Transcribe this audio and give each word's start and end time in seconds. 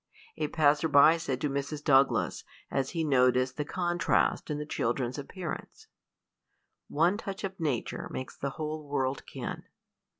A 0.35 0.47
passer 0.47 0.87
by 0.87 1.17
said 1.17 1.39
to 1.41 1.47
Mrs. 1.49 1.83
Douglas, 1.83 2.43
as 2.71 2.89
he 2.89 3.03
noticed 3.03 3.55
the 3.57 3.63
contrast 3.63 4.49
in 4.49 4.57
the 4.57 4.65
children's 4.65 5.19
appearance, 5.19 5.85
"'One 6.87 7.17
touch 7.19 7.43
of 7.43 7.59
nature 7.59 8.07
makes 8.09 8.35
the 8.35 8.49
whole 8.57 8.87
world 8.89 9.27
kin.'" 9.27 9.61